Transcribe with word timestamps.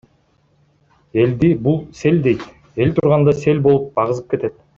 Элди— 1.23 1.49
бул 1.67 1.77
сел 1.99 2.17
дейт, 2.29 2.47
эл 2.87 2.97
турганда 3.01 3.37
сел 3.43 3.63
болуп 3.69 4.03
агызып 4.07 4.35
кетет. 4.35 4.59